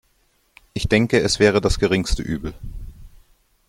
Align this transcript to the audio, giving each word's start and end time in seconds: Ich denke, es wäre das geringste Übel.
Ich 0.73 0.89
denke, 0.89 1.19
es 1.19 1.37
wäre 1.37 1.61
das 1.61 1.77
geringste 1.77 2.23
Übel. 2.23 2.55